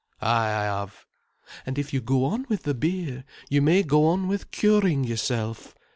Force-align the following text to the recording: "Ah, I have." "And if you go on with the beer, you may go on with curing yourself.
"Ah, 0.19 0.45
I 0.45 0.63
have." 0.63 1.05
"And 1.63 1.77
if 1.77 1.93
you 1.93 2.01
go 2.01 2.25
on 2.25 2.47
with 2.49 2.63
the 2.63 2.73
beer, 2.73 3.23
you 3.51 3.61
may 3.61 3.83
go 3.83 4.07
on 4.07 4.27
with 4.27 4.49
curing 4.49 5.03
yourself. 5.03 5.75